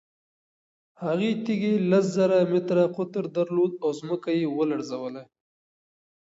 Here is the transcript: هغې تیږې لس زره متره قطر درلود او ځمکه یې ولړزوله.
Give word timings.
هغې 1.03 1.31
تیږې 1.43 1.73
لس 1.89 2.05
زره 2.17 2.37
متره 2.51 2.83
قطر 2.95 3.23
درلود 3.37 3.71
او 3.83 3.89
ځمکه 3.99 4.29
یې 4.39 4.45
ولړزوله. 4.57 5.23